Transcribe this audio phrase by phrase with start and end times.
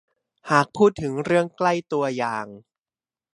[0.51, 2.47] หากพูดถึงเรื่องใกล้ตัวอย่าง